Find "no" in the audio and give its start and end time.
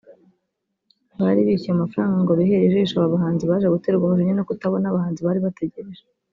4.37-4.45